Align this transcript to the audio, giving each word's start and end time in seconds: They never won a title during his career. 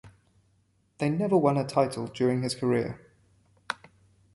They 0.97 1.11
never 1.11 1.37
won 1.37 1.57
a 1.57 1.63
title 1.63 2.07
during 2.07 2.41
his 2.41 2.55
career. 2.55 2.99